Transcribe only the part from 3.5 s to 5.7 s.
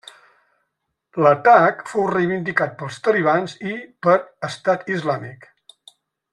i per Estat Islàmic.